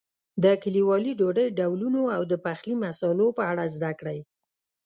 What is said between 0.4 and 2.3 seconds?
د کلیوالي ډوډۍ ډولونو او